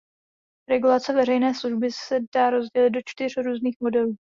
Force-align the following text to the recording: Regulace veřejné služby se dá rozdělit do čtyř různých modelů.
Regulace 0.69 1.13
veřejné 1.13 1.53
služby 1.53 1.91
se 1.91 2.19
dá 2.35 2.49
rozdělit 2.49 2.89
do 2.89 2.99
čtyř 3.05 3.33
různých 3.37 3.77
modelů. 3.79 4.17